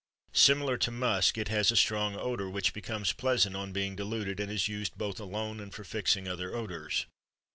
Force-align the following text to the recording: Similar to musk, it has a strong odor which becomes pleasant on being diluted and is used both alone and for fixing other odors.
Similar 0.33 0.77
to 0.77 0.89
musk, 0.89 1.37
it 1.37 1.49
has 1.49 1.69
a 1.69 1.75
strong 1.75 2.15
odor 2.15 2.49
which 2.49 2.73
becomes 2.73 3.13
pleasant 3.13 3.55
on 3.55 3.71
being 3.71 3.95
diluted 3.95 4.39
and 4.39 4.51
is 4.51 4.67
used 4.67 4.97
both 4.97 5.19
alone 5.19 5.59
and 5.59 5.71
for 5.71 5.83
fixing 5.83 6.27
other 6.27 6.55
odors. 6.55 7.05